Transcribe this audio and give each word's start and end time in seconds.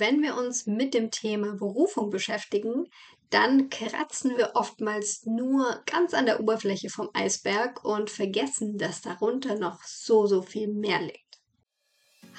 Wenn 0.00 0.22
wir 0.22 0.36
uns 0.36 0.66
mit 0.66 0.94
dem 0.94 1.10
Thema 1.10 1.56
Berufung 1.56 2.08
beschäftigen, 2.10 2.86
dann 3.30 3.68
kratzen 3.68 4.36
wir 4.36 4.52
oftmals 4.54 5.26
nur 5.26 5.82
ganz 5.86 6.14
an 6.14 6.24
der 6.24 6.38
Oberfläche 6.38 6.88
vom 6.88 7.08
Eisberg 7.14 7.84
und 7.84 8.08
vergessen, 8.08 8.78
dass 8.78 9.02
darunter 9.02 9.58
noch 9.58 9.82
so, 9.82 10.28
so 10.28 10.40
viel 10.42 10.68
mehr 10.68 11.02
liegt. 11.02 11.40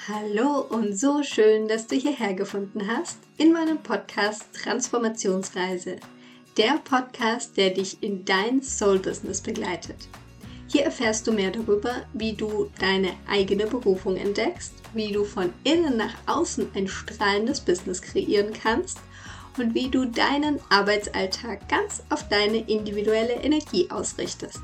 Hallo 0.08 0.60
und 0.70 0.98
so 0.98 1.22
schön, 1.22 1.68
dass 1.68 1.86
du 1.86 1.96
hierher 1.96 2.32
gefunden 2.32 2.86
hast 2.86 3.18
in 3.36 3.52
meinem 3.52 3.82
Podcast 3.82 4.46
Transformationsreise. 4.54 5.96
Der 6.56 6.80
Podcast, 6.82 7.58
der 7.58 7.70
dich 7.70 8.02
in 8.02 8.24
dein 8.24 8.62
Soul-Business 8.62 9.42
begleitet. 9.42 10.08
Hier 10.72 10.84
erfährst 10.84 11.26
du 11.26 11.32
mehr 11.32 11.50
darüber, 11.50 12.02
wie 12.12 12.32
du 12.32 12.70
deine 12.78 13.10
eigene 13.28 13.66
Berufung 13.66 14.16
entdeckst, 14.16 14.72
wie 14.94 15.10
du 15.10 15.24
von 15.24 15.52
innen 15.64 15.96
nach 15.96 16.14
außen 16.26 16.70
ein 16.76 16.86
strahlendes 16.86 17.60
Business 17.60 18.00
kreieren 18.00 18.52
kannst 18.52 18.98
und 19.58 19.74
wie 19.74 19.88
du 19.88 20.04
deinen 20.04 20.60
Arbeitsalltag 20.68 21.68
ganz 21.68 22.04
auf 22.08 22.28
deine 22.28 22.58
individuelle 22.70 23.42
Energie 23.42 23.90
ausrichtest. 23.90 24.60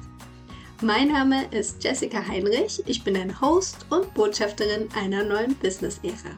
Mein 0.81 1.09
Name 1.09 1.47
ist 1.51 1.83
Jessica 1.83 2.25
Heinrich, 2.25 2.85
ich 2.87 3.03
bin 3.03 3.17
ein 3.17 3.41
Host 3.41 3.85
und 3.91 4.15
Botschafterin 4.15 4.89
einer 4.95 5.25
neuen 5.25 5.57
Business-Ära. 5.57 6.37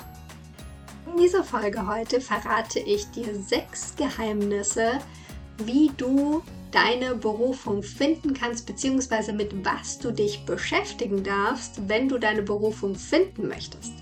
In 1.13 1.21
dieser 1.21 1.45
Folge 1.45 1.87
heute 1.87 2.23
verrate 2.23 2.79
ich 2.79 3.05
dir 3.11 3.35
sechs 3.35 3.95
Geheimnisse, 3.97 4.93
wie 5.59 5.91
du 5.99 6.43
deine 6.71 7.15
Berufung 7.15 7.83
finden 7.83 8.35
kannst, 8.35 8.67
beziehungsweise 8.67 9.33
mit 9.33 9.65
was 9.65 9.99
du 9.99 10.11
dich 10.11 10.45
beschäftigen 10.45 11.23
darfst, 11.23 11.89
wenn 11.89 12.09
du 12.09 12.19
deine 12.19 12.43
Berufung 12.43 12.95
finden 12.95 13.49
möchtest. 13.49 13.93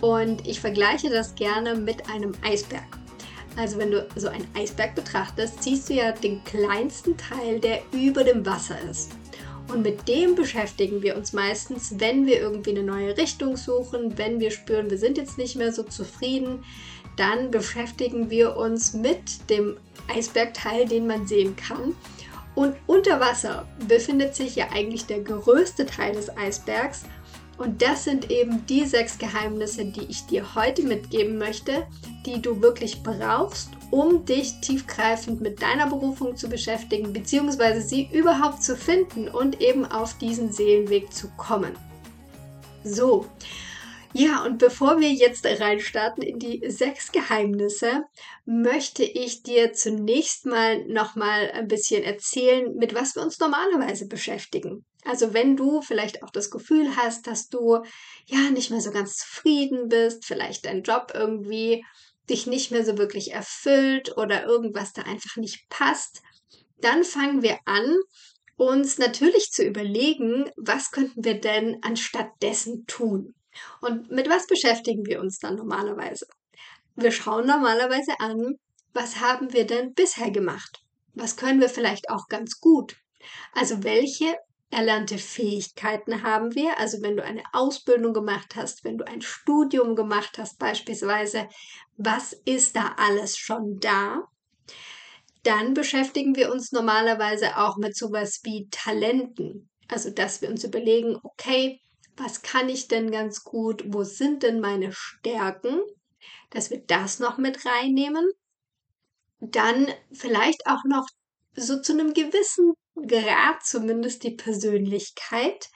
Und 0.00 0.46
ich 0.46 0.60
vergleiche 0.60 1.10
das 1.10 1.34
gerne 1.34 1.74
mit 1.74 2.08
einem 2.10 2.32
Eisberg. 2.42 2.98
Also 3.56 3.78
wenn 3.78 3.90
du 3.90 4.06
so 4.16 4.28
einen 4.28 4.46
Eisberg 4.54 4.94
betrachtest, 4.94 5.62
siehst 5.62 5.88
du 5.88 5.94
ja 5.94 6.12
den 6.12 6.44
kleinsten 6.44 7.16
Teil, 7.16 7.58
der 7.60 7.80
über 7.92 8.22
dem 8.22 8.44
Wasser 8.44 8.76
ist. 8.90 9.12
Und 9.72 9.82
mit 9.82 10.06
dem 10.06 10.36
beschäftigen 10.36 11.02
wir 11.02 11.16
uns 11.16 11.32
meistens, 11.32 11.98
wenn 11.98 12.26
wir 12.26 12.38
irgendwie 12.38 12.70
eine 12.70 12.84
neue 12.84 13.16
Richtung 13.16 13.56
suchen, 13.56 14.16
wenn 14.16 14.38
wir 14.38 14.50
spüren, 14.50 14.90
wir 14.90 14.98
sind 14.98 15.18
jetzt 15.18 15.38
nicht 15.38 15.56
mehr 15.56 15.72
so 15.72 15.82
zufrieden, 15.82 16.62
dann 17.16 17.50
beschäftigen 17.50 18.30
wir 18.30 18.56
uns 18.56 18.92
mit 18.92 19.50
dem 19.50 19.76
Eisbergteil, 20.08 20.86
den 20.86 21.06
man 21.06 21.26
sehen 21.26 21.56
kann. 21.56 21.94
Und 22.54 22.74
unter 22.86 23.20
Wasser 23.20 23.66
befindet 23.86 24.34
sich 24.34 24.56
ja 24.56 24.68
eigentlich 24.72 25.06
der 25.06 25.20
größte 25.20 25.84
Teil 25.84 26.14
des 26.14 26.34
Eisbergs. 26.36 27.04
Und 27.58 27.80
das 27.82 28.04
sind 28.04 28.30
eben 28.30 28.64
die 28.66 28.84
sechs 28.84 29.18
Geheimnisse, 29.18 29.86
die 29.86 30.04
ich 30.08 30.26
dir 30.26 30.54
heute 30.54 30.82
mitgeben 30.82 31.38
möchte, 31.38 31.86
die 32.26 32.40
du 32.40 32.60
wirklich 32.60 33.02
brauchst, 33.02 33.70
um 33.90 34.24
dich 34.24 34.60
tiefgreifend 34.60 35.40
mit 35.40 35.62
deiner 35.62 35.86
Berufung 35.86 36.36
zu 36.36 36.48
beschäftigen, 36.48 37.12
beziehungsweise 37.12 37.80
sie 37.80 38.08
überhaupt 38.12 38.62
zu 38.62 38.76
finden 38.76 39.28
und 39.28 39.60
eben 39.60 39.86
auf 39.86 40.18
diesen 40.18 40.52
Seelenweg 40.52 41.12
zu 41.12 41.28
kommen. 41.36 41.72
So, 42.84 43.26
ja, 44.18 44.44
und 44.44 44.56
bevor 44.56 44.98
wir 44.98 45.12
jetzt 45.12 45.44
reinstarten 45.44 46.22
in 46.22 46.38
die 46.38 46.62
sechs 46.70 47.12
Geheimnisse, 47.12 48.04
möchte 48.46 49.04
ich 49.04 49.42
dir 49.42 49.74
zunächst 49.74 50.46
mal 50.46 50.86
nochmal 50.86 51.50
ein 51.50 51.68
bisschen 51.68 52.02
erzählen, 52.02 52.74
mit 52.76 52.94
was 52.94 53.14
wir 53.14 53.22
uns 53.22 53.38
normalerweise 53.38 54.08
beschäftigen. 54.08 54.86
Also 55.04 55.34
wenn 55.34 55.54
du 55.54 55.82
vielleicht 55.82 56.22
auch 56.22 56.30
das 56.30 56.50
Gefühl 56.50 56.96
hast, 56.96 57.26
dass 57.26 57.48
du 57.48 57.82
ja 58.24 58.50
nicht 58.50 58.70
mehr 58.70 58.80
so 58.80 58.90
ganz 58.90 59.18
zufrieden 59.18 59.88
bist, 59.88 60.24
vielleicht 60.24 60.64
dein 60.64 60.82
Job 60.82 61.12
irgendwie 61.14 61.84
dich 62.30 62.46
nicht 62.46 62.70
mehr 62.70 62.86
so 62.86 62.96
wirklich 62.96 63.32
erfüllt 63.32 64.16
oder 64.16 64.46
irgendwas 64.46 64.94
da 64.94 65.02
einfach 65.02 65.36
nicht 65.36 65.68
passt, 65.68 66.22
dann 66.80 67.04
fangen 67.04 67.42
wir 67.42 67.58
an, 67.66 67.98
uns 68.56 68.96
natürlich 68.96 69.50
zu 69.50 69.62
überlegen, 69.62 70.50
was 70.56 70.90
könnten 70.90 71.22
wir 71.22 71.38
denn 71.38 71.76
anstatt 71.82 72.30
dessen 72.40 72.86
tun. 72.86 73.34
Und 73.80 74.10
mit 74.10 74.28
was 74.28 74.46
beschäftigen 74.46 75.06
wir 75.06 75.20
uns 75.20 75.38
dann 75.38 75.56
normalerweise? 75.56 76.26
Wir 76.94 77.12
schauen 77.12 77.46
normalerweise 77.46 78.18
an, 78.20 78.58
was 78.94 79.20
haben 79.20 79.52
wir 79.52 79.66
denn 79.66 79.94
bisher 79.94 80.30
gemacht? 80.30 80.82
Was 81.14 81.36
können 81.36 81.60
wir 81.60 81.68
vielleicht 81.68 82.08
auch 82.10 82.28
ganz 82.28 82.60
gut? 82.60 82.96
Also 83.52 83.84
welche 83.84 84.36
erlernte 84.70 85.18
Fähigkeiten 85.18 86.22
haben 86.22 86.54
wir? 86.54 86.78
Also 86.78 87.02
wenn 87.02 87.16
du 87.16 87.22
eine 87.22 87.42
Ausbildung 87.52 88.12
gemacht 88.12 88.56
hast, 88.56 88.84
wenn 88.84 88.98
du 88.98 89.06
ein 89.06 89.22
Studium 89.22 89.94
gemacht 89.96 90.38
hast 90.38 90.58
beispielsweise, 90.58 91.48
was 91.96 92.32
ist 92.44 92.76
da 92.76 92.94
alles 92.98 93.36
schon 93.36 93.78
da? 93.80 94.22
Dann 95.42 95.74
beschäftigen 95.74 96.34
wir 96.34 96.50
uns 96.50 96.72
normalerweise 96.72 97.56
auch 97.58 97.76
mit 97.76 97.96
sowas 97.96 98.40
wie 98.42 98.68
Talenten. 98.70 99.68
Also 99.88 100.10
dass 100.10 100.42
wir 100.42 100.50
uns 100.50 100.64
überlegen, 100.64 101.16
okay, 101.22 101.80
was 102.16 102.42
kann 102.42 102.68
ich 102.68 102.88
denn 102.88 103.10
ganz 103.10 103.44
gut, 103.44 103.84
wo 103.86 104.04
sind 104.04 104.42
denn 104.42 104.60
meine 104.60 104.92
Stärken, 104.92 105.80
dass 106.50 106.70
wir 106.70 106.78
das 106.78 107.18
noch 107.18 107.38
mit 107.38 107.64
reinnehmen. 107.66 108.28
Dann 109.40 109.86
vielleicht 110.12 110.66
auch 110.66 110.84
noch 110.84 111.06
so 111.54 111.80
zu 111.80 111.92
einem 111.92 112.14
gewissen 112.14 112.72
Grad 112.94 113.64
zumindest 113.64 114.22
die 114.22 114.30
Persönlichkeit. 114.30 115.68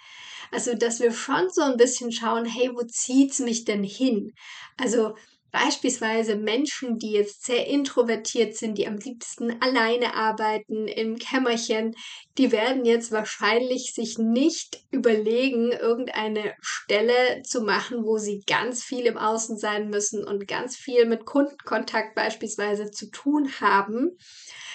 Also, 0.50 0.74
dass 0.74 1.00
wir 1.00 1.12
schon 1.12 1.48
so 1.50 1.62
ein 1.62 1.76
bisschen 1.76 2.10
schauen, 2.10 2.44
hey, 2.44 2.70
wo 2.72 2.82
zieht's 2.82 3.38
mich 3.38 3.64
denn 3.64 3.84
hin? 3.84 4.32
Also, 4.76 5.14
Beispielsweise 5.52 6.36
Menschen, 6.36 6.98
die 6.98 7.10
jetzt 7.10 7.44
sehr 7.44 7.66
introvertiert 7.66 8.56
sind, 8.56 8.78
die 8.78 8.86
am 8.86 8.98
liebsten 8.98 9.60
alleine 9.60 10.14
arbeiten 10.14 10.86
im 10.86 11.18
Kämmerchen, 11.18 11.96
die 12.38 12.52
werden 12.52 12.84
jetzt 12.84 13.10
wahrscheinlich 13.10 13.92
sich 13.92 14.16
nicht 14.18 14.84
überlegen, 14.92 15.72
irgendeine 15.72 16.54
Stelle 16.60 17.42
zu 17.42 17.62
machen, 17.62 18.04
wo 18.04 18.18
sie 18.18 18.42
ganz 18.46 18.84
viel 18.84 19.06
im 19.06 19.18
Außen 19.18 19.58
sein 19.58 19.88
müssen 19.88 20.24
und 20.24 20.46
ganz 20.46 20.76
viel 20.76 21.04
mit 21.06 21.26
Kundenkontakt 21.26 22.14
beispielsweise 22.14 22.92
zu 22.92 23.10
tun 23.10 23.50
haben. 23.60 24.16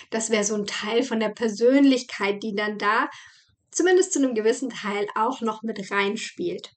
Das 0.09 0.30
wäre 0.30 0.44
so 0.44 0.56
ein 0.56 0.66
Teil 0.68 1.03
von 1.03 1.22
der 1.22 1.30
Persönlichkeit, 1.30 2.44
die 2.44 2.53
dann 2.53 2.78
da 2.78 3.09
zumindest 3.72 4.14
zu 4.14 4.19
einem 4.19 4.35
gewissen 4.35 4.69
Teil 4.69 5.08
auch 5.16 5.40
noch 5.41 5.64
mit 5.64 5.90
reinspielt. 5.90 6.75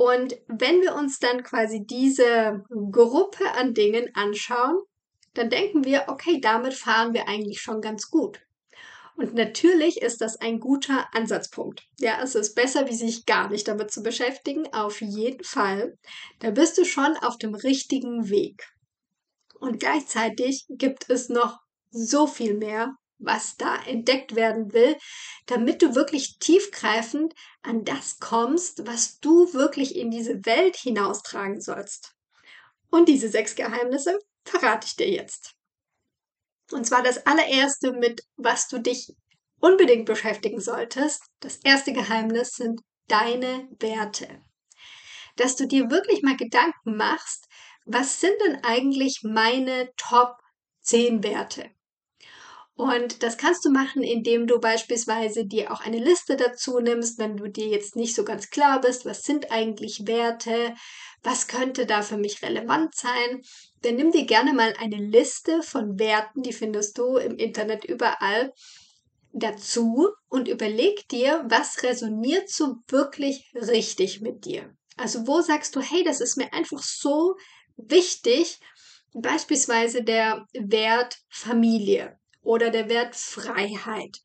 Und 0.00 0.38
wenn 0.46 0.80
wir 0.80 0.94
uns 0.94 1.18
dann 1.18 1.42
quasi 1.42 1.84
diese 1.84 2.64
Gruppe 2.70 3.52
an 3.52 3.74
Dingen 3.74 4.08
anschauen, 4.14 4.80
dann 5.34 5.50
denken 5.50 5.84
wir, 5.84 6.06
okay, 6.08 6.40
damit 6.40 6.72
fahren 6.72 7.12
wir 7.12 7.28
eigentlich 7.28 7.60
schon 7.60 7.82
ganz 7.82 8.08
gut. 8.08 8.40
Und 9.16 9.34
natürlich 9.34 10.00
ist 10.00 10.22
das 10.22 10.36
ein 10.36 10.58
guter 10.58 11.06
Ansatzpunkt. 11.12 11.86
Ja, 11.98 12.18
es 12.22 12.34
ist 12.34 12.54
besser, 12.54 12.88
wie 12.88 12.94
sich 12.94 13.26
gar 13.26 13.50
nicht 13.50 13.68
damit 13.68 13.90
zu 13.90 14.02
beschäftigen, 14.02 14.72
auf 14.72 15.02
jeden 15.02 15.44
Fall. 15.44 15.98
Da 16.38 16.50
bist 16.50 16.78
du 16.78 16.86
schon 16.86 17.18
auf 17.18 17.36
dem 17.36 17.54
richtigen 17.54 18.30
Weg. 18.30 18.72
Und 19.58 19.80
gleichzeitig 19.80 20.64
gibt 20.70 21.10
es 21.10 21.28
noch 21.28 21.60
so 21.90 22.26
viel 22.26 22.54
mehr, 22.54 22.96
was 23.20 23.56
da 23.56 23.76
entdeckt 23.84 24.34
werden 24.34 24.72
will, 24.72 24.96
damit 25.46 25.82
du 25.82 25.94
wirklich 25.94 26.38
tiefgreifend 26.38 27.34
an 27.62 27.84
das 27.84 28.18
kommst, 28.18 28.86
was 28.86 29.20
du 29.20 29.52
wirklich 29.52 29.96
in 29.96 30.10
diese 30.10 30.44
Welt 30.46 30.76
hinaustragen 30.76 31.60
sollst. 31.60 32.14
Und 32.90 33.08
diese 33.08 33.28
sechs 33.28 33.54
Geheimnisse 33.54 34.18
verrate 34.44 34.86
ich 34.86 34.96
dir 34.96 35.08
jetzt. 35.08 35.54
Und 36.72 36.86
zwar 36.86 37.02
das 37.02 37.26
allererste, 37.26 37.92
mit 37.92 38.22
was 38.36 38.68
du 38.68 38.78
dich 38.78 39.12
unbedingt 39.60 40.06
beschäftigen 40.06 40.60
solltest. 40.60 41.22
Das 41.40 41.56
erste 41.56 41.92
Geheimnis 41.92 42.50
sind 42.50 42.80
deine 43.08 43.68
Werte. 43.78 44.42
Dass 45.36 45.56
du 45.56 45.66
dir 45.66 45.90
wirklich 45.90 46.22
mal 46.22 46.36
Gedanken 46.36 46.96
machst, 46.96 47.46
was 47.84 48.20
sind 48.20 48.34
denn 48.44 48.62
eigentlich 48.62 49.20
meine 49.22 49.90
Top 49.96 50.36
10 50.82 51.22
Werte? 51.22 51.70
Und 52.80 53.22
das 53.22 53.36
kannst 53.36 53.66
du 53.66 53.70
machen, 53.70 54.02
indem 54.02 54.46
du 54.46 54.58
beispielsweise 54.58 55.44
dir 55.44 55.70
auch 55.70 55.82
eine 55.82 55.98
Liste 55.98 56.36
dazu 56.36 56.80
nimmst, 56.80 57.18
wenn 57.18 57.36
du 57.36 57.46
dir 57.46 57.66
jetzt 57.66 57.94
nicht 57.94 58.14
so 58.14 58.24
ganz 58.24 58.48
klar 58.48 58.80
bist, 58.80 59.04
was 59.04 59.22
sind 59.22 59.52
eigentlich 59.52 60.06
Werte, 60.06 60.74
was 61.22 61.46
könnte 61.46 61.84
da 61.84 62.00
für 62.00 62.16
mich 62.16 62.40
relevant 62.40 62.94
sein. 62.94 63.42
Dann 63.82 63.96
nimm 63.96 64.12
dir 64.12 64.24
gerne 64.24 64.54
mal 64.54 64.72
eine 64.78 64.96
Liste 64.96 65.62
von 65.62 65.98
Werten, 65.98 66.40
die 66.40 66.54
findest 66.54 66.96
du 66.96 67.18
im 67.18 67.36
Internet 67.36 67.84
überall 67.84 68.54
dazu 69.34 70.08
und 70.30 70.48
überleg 70.48 71.06
dir, 71.08 71.44
was 71.50 71.82
resoniert 71.82 72.48
so 72.48 72.76
wirklich 72.88 73.52
richtig 73.54 74.22
mit 74.22 74.46
dir. 74.46 74.74
Also 74.96 75.26
wo 75.26 75.42
sagst 75.42 75.76
du, 75.76 75.82
hey, 75.82 76.02
das 76.02 76.22
ist 76.22 76.38
mir 76.38 76.50
einfach 76.54 76.82
so 76.82 77.34
wichtig, 77.76 78.58
beispielsweise 79.12 80.02
der 80.02 80.46
Wert 80.54 81.18
Familie 81.28 82.18
oder 82.42 82.70
der 82.70 82.88
Wert 82.88 83.16
Freiheit 83.16 84.18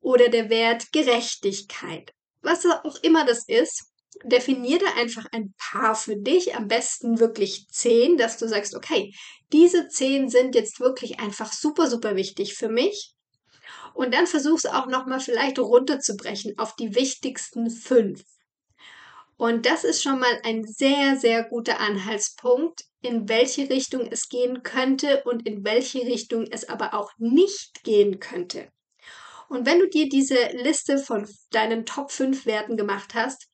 oder 0.00 0.28
der 0.28 0.50
Wert 0.50 0.92
Gerechtigkeit. 0.92 2.12
Was 2.42 2.66
auch 2.66 2.96
immer 3.02 3.24
das 3.24 3.48
ist, 3.48 3.90
definier 4.22 4.78
da 4.78 5.00
einfach 5.00 5.26
ein 5.32 5.54
paar 5.58 5.94
für 5.94 6.16
dich, 6.16 6.54
am 6.54 6.68
besten 6.68 7.18
wirklich 7.18 7.66
zehn, 7.70 8.16
dass 8.16 8.36
du 8.36 8.46
sagst, 8.46 8.74
okay, 8.74 9.12
diese 9.52 9.88
zehn 9.88 10.28
sind 10.28 10.54
jetzt 10.54 10.80
wirklich 10.80 11.20
einfach 11.20 11.52
super, 11.52 11.88
super 11.88 12.16
wichtig 12.16 12.54
für 12.54 12.68
mich. 12.68 13.12
Und 13.94 14.12
dann 14.12 14.26
versuch's 14.26 14.66
auch 14.66 14.86
nochmal 14.86 15.20
vielleicht 15.20 15.58
runterzubrechen 15.58 16.58
auf 16.58 16.74
die 16.76 16.94
wichtigsten 16.94 17.70
fünf. 17.70 18.22
Und 19.44 19.66
das 19.66 19.84
ist 19.84 20.02
schon 20.02 20.20
mal 20.20 20.40
ein 20.42 20.64
sehr, 20.64 21.18
sehr 21.18 21.44
guter 21.44 21.78
Anhaltspunkt, 21.78 22.86
in 23.02 23.28
welche 23.28 23.68
Richtung 23.68 24.08
es 24.10 24.30
gehen 24.30 24.62
könnte 24.62 25.22
und 25.24 25.46
in 25.46 25.66
welche 25.66 25.98
Richtung 25.98 26.46
es 26.50 26.66
aber 26.66 26.94
auch 26.94 27.10
nicht 27.18 27.84
gehen 27.84 28.20
könnte. 28.20 28.72
Und 29.50 29.66
wenn 29.66 29.80
du 29.80 29.86
dir 29.86 30.08
diese 30.08 30.38
Liste 30.54 30.96
von 30.96 31.28
deinen 31.50 31.84
Top 31.84 32.10
5 32.10 32.46
Werten 32.46 32.78
gemacht 32.78 33.12
hast 33.12 33.48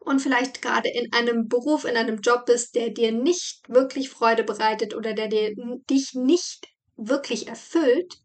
und 0.00 0.18
vielleicht 0.18 0.60
gerade 0.60 0.88
in 0.88 1.12
einem 1.12 1.46
Beruf, 1.46 1.84
in 1.84 1.96
einem 1.96 2.20
Job 2.20 2.46
bist, 2.46 2.74
der 2.74 2.90
dir 2.90 3.12
nicht 3.12 3.60
wirklich 3.68 4.10
Freude 4.10 4.42
bereitet 4.42 4.92
oder 4.92 5.12
der 5.12 5.28
dir, 5.28 5.54
dich 5.88 6.14
nicht 6.14 6.66
wirklich 6.96 7.46
erfüllt, 7.46 8.16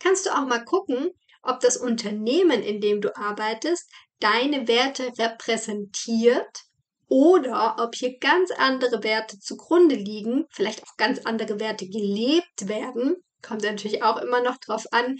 kannst 0.00 0.26
du 0.26 0.36
auch 0.36 0.46
mal 0.46 0.66
gucken, 0.66 1.12
ob 1.42 1.60
das 1.60 1.76
Unternehmen, 1.78 2.62
in 2.62 2.80
dem 2.80 3.00
du 3.00 3.16
arbeitest, 3.16 3.90
deine 4.20 4.68
Werte 4.68 5.12
repräsentiert 5.18 6.64
oder 7.08 7.76
ob 7.78 7.94
hier 7.94 8.18
ganz 8.18 8.50
andere 8.50 9.02
Werte 9.04 9.38
zugrunde 9.38 9.94
liegen, 9.94 10.46
vielleicht 10.50 10.82
auch 10.82 10.96
ganz 10.96 11.20
andere 11.24 11.60
Werte 11.60 11.88
gelebt 11.88 12.68
werden. 12.68 13.16
Kommt 13.42 13.62
natürlich 13.62 14.02
auch 14.02 14.16
immer 14.16 14.42
noch 14.42 14.56
drauf 14.58 14.84
an. 14.90 15.16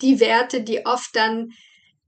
Die 0.00 0.20
Werte, 0.20 0.62
die 0.62 0.86
oft 0.86 1.14
dann 1.14 1.50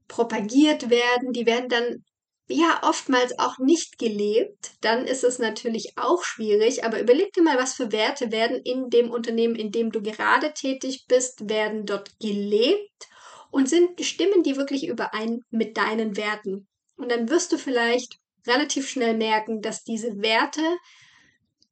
propagiert 0.07 0.89
werden, 0.89 1.31
die 1.31 1.45
werden 1.45 1.69
dann 1.69 2.03
ja 2.47 2.81
oftmals 2.81 3.37
auch 3.37 3.59
nicht 3.59 3.99
gelebt. 3.99 4.71
Dann 4.81 5.05
ist 5.05 5.23
es 5.23 5.37
natürlich 5.37 5.93
auch 5.97 6.23
schwierig. 6.23 6.83
Aber 6.83 6.99
überleg 6.99 7.31
dir 7.33 7.43
mal, 7.43 7.57
was 7.57 7.75
für 7.75 7.91
Werte 7.91 8.31
werden 8.31 8.59
in 8.63 8.89
dem 8.89 9.11
Unternehmen, 9.11 9.55
in 9.55 9.71
dem 9.71 9.91
du 9.91 10.01
gerade 10.01 10.53
tätig 10.53 11.05
bist, 11.07 11.47
werden 11.47 11.85
dort 11.85 12.19
gelebt 12.19 13.08
und 13.51 13.69
sind, 13.69 13.99
stimmen 14.01 14.43
die 14.43 14.57
wirklich 14.57 14.87
überein 14.87 15.41
mit 15.49 15.77
deinen 15.77 16.17
Werten. 16.17 16.67
Und 16.95 17.11
dann 17.11 17.29
wirst 17.29 17.51
du 17.51 17.57
vielleicht 17.57 18.19
relativ 18.45 18.89
schnell 18.89 19.15
merken, 19.15 19.61
dass 19.61 19.83
diese 19.83 20.21
Werte 20.21 20.61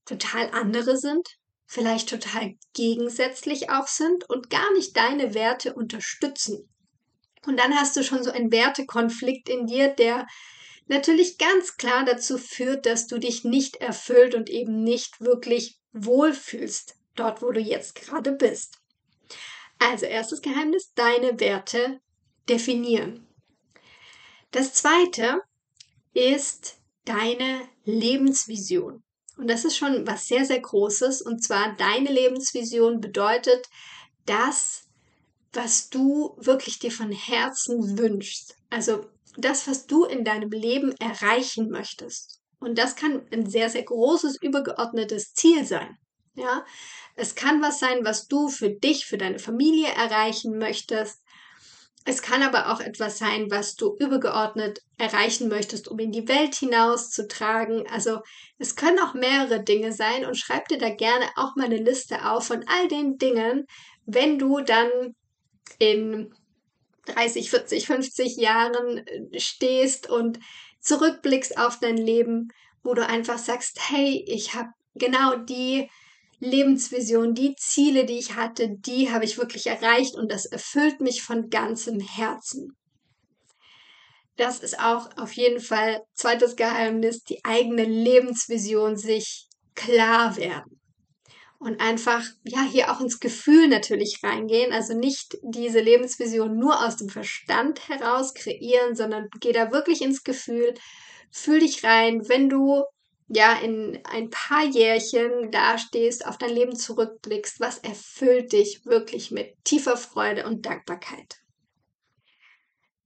total 0.05 0.49
andere 0.51 0.97
sind, 0.97 1.27
vielleicht 1.65 2.09
total 2.09 2.55
gegensätzlich 2.73 3.69
auch 3.69 3.87
sind 3.87 4.29
und 4.29 4.49
gar 4.49 4.73
nicht 4.73 4.95
deine 4.95 5.33
Werte 5.33 5.73
unterstützen. 5.73 6.69
Und 7.45 7.59
dann 7.59 7.75
hast 7.75 7.95
du 7.95 8.03
schon 8.03 8.23
so 8.23 8.31
einen 8.31 8.51
Wertekonflikt 8.51 9.49
in 9.49 9.67
dir, 9.67 9.89
der 9.89 10.27
natürlich 10.87 11.37
ganz 11.37 11.77
klar 11.77 12.05
dazu 12.05 12.37
führt, 12.37 12.85
dass 12.85 13.07
du 13.07 13.17
dich 13.19 13.43
nicht 13.43 13.77
erfüllt 13.77 14.35
und 14.35 14.49
eben 14.49 14.83
nicht 14.83 15.19
wirklich 15.21 15.77
wohlfühlst, 15.93 16.95
dort 17.15 17.41
wo 17.41 17.51
du 17.51 17.59
jetzt 17.59 17.95
gerade 17.95 18.31
bist. 18.31 18.79
Also 19.79 20.05
erstes 20.05 20.41
Geheimnis, 20.41 20.93
deine 20.95 21.39
Werte 21.39 21.99
definieren. 22.49 23.27
Das 24.51 24.73
zweite 24.73 25.41
ist 26.13 26.77
deine 27.05 27.67
Lebensvision. 27.83 29.03
Und 29.37 29.47
das 29.49 29.65
ist 29.65 29.77
schon 29.77 30.07
was 30.07 30.27
sehr, 30.27 30.45
sehr 30.45 30.59
Großes. 30.59 31.21
Und 31.21 31.43
zwar 31.43 31.75
deine 31.75 32.11
Lebensvision 32.11 32.99
bedeutet 32.99 33.67
das, 34.25 34.87
was 35.53 35.89
du 35.89 36.35
wirklich 36.39 36.79
dir 36.79 36.91
von 36.91 37.11
Herzen 37.11 37.97
wünschst. 37.97 38.55
Also 38.69 39.05
das, 39.37 39.67
was 39.67 39.85
du 39.85 40.05
in 40.05 40.23
deinem 40.23 40.49
Leben 40.49 40.93
erreichen 40.99 41.69
möchtest. 41.69 42.41
Und 42.59 42.77
das 42.77 42.95
kann 42.95 43.27
ein 43.31 43.47
sehr, 43.47 43.69
sehr 43.69 43.83
großes, 43.83 44.41
übergeordnetes 44.41 45.33
Ziel 45.33 45.65
sein. 45.65 45.97
Ja, 46.37 46.63
es 47.15 47.33
kann 47.33 47.63
was 47.63 47.79
sein, 47.79 48.05
was 48.05 48.27
du 48.27 48.47
für 48.47 48.69
dich, 48.69 49.07
für 49.07 49.17
deine 49.17 49.39
Familie 49.39 49.87
erreichen 49.87 50.59
möchtest. 50.59 51.23
Es 52.05 52.21
kann 52.21 52.43
aber 52.43 52.71
auch 52.71 52.79
etwas 52.79 53.17
sein, 53.17 53.49
was 53.49 53.75
du 53.75 53.97
übergeordnet 53.99 54.83
erreichen 54.99 55.49
möchtest, 55.49 55.87
um 55.87 55.97
in 55.97 56.11
die 56.11 56.27
Welt 56.27 56.53
hinauszutragen. 56.53 57.87
Also 57.89 58.19
es 58.59 58.75
können 58.75 58.99
auch 58.99 59.15
mehrere 59.15 59.63
Dinge 59.63 59.91
sein 59.91 60.25
und 60.25 60.37
schreib 60.37 60.67
dir 60.67 60.77
da 60.77 60.91
gerne 60.91 61.25
auch 61.37 61.55
mal 61.55 61.65
eine 61.65 61.77
Liste 61.77 62.29
auf 62.29 62.45
von 62.45 62.63
all 62.67 62.87
den 62.87 63.17
Dingen, 63.17 63.65
wenn 64.05 64.37
du 64.37 64.61
dann 64.61 65.15
in 65.79 66.31
30, 67.07 67.49
40, 67.49 67.87
50 67.87 68.37
Jahren 68.37 69.07
äh, 69.07 69.39
stehst 69.39 70.07
und 70.07 70.39
zurückblickst 70.81 71.57
auf 71.57 71.79
dein 71.79 71.97
Leben, 71.97 72.49
wo 72.83 72.93
du 72.93 73.03
einfach 73.03 73.39
sagst, 73.39 73.79
hey, 73.89 74.23
ich 74.27 74.53
habe 74.53 74.69
genau 74.93 75.35
die 75.35 75.89
Lebensvision, 76.39 77.33
die 77.33 77.55
Ziele, 77.55 78.05
die 78.05 78.19
ich 78.19 78.35
hatte, 78.35 78.69
die 78.69 79.11
habe 79.11 79.25
ich 79.25 79.37
wirklich 79.37 79.67
erreicht 79.67 80.15
und 80.15 80.31
das 80.31 80.45
erfüllt 80.45 81.01
mich 81.01 81.23
von 81.23 81.49
ganzem 81.49 81.99
Herzen. 81.99 82.77
Das 84.35 84.59
ist 84.59 84.79
auch 84.79 85.09
auf 85.17 85.33
jeden 85.33 85.59
Fall 85.59 86.03
zweites 86.13 86.55
Geheimnis, 86.55 87.23
die 87.23 87.43
eigene 87.43 87.85
Lebensvision 87.85 88.95
sich 88.95 89.47
klar 89.73 90.37
werden. 90.37 90.79
Und 91.59 91.81
einfach, 91.81 92.23
ja, 92.43 92.61
hier 92.61 92.91
auch 92.91 93.01
ins 93.01 93.19
Gefühl 93.19 93.67
natürlich 93.67 94.19
reingehen. 94.21 94.71
Also 94.71 94.93
nicht 94.93 95.39
diese 95.41 95.79
Lebensvision 95.79 96.55
nur 96.55 96.85
aus 96.85 96.97
dem 96.97 97.09
Verstand 97.09 97.89
heraus 97.89 98.35
kreieren, 98.35 98.95
sondern 98.95 99.27
geh 99.39 99.53
da 99.53 99.71
wirklich 99.71 100.03
ins 100.03 100.23
Gefühl. 100.23 100.75
Fühl 101.31 101.61
dich 101.61 101.83
rein, 101.83 102.29
wenn 102.29 102.47
du 102.47 102.83
ja 103.27 103.53
in 103.59 103.99
ein 104.05 104.29
paar 104.29 104.65
Jährchen 104.65 105.51
dastehst, 105.51 106.25
auf 106.25 106.37
dein 106.37 106.51
Leben 106.51 106.75
zurückblickst, 106.75 107.59
was 107.59 107.79
erfüllt 107.79 108.53
dich 108.53 108.85
wirklich 108.85 109.31
mit 109.31 109.53
tiefer 109.63 109.97
Freude 109.97 110.45
und 110.45 110.65
Dankbarkeit. 110.65 111.41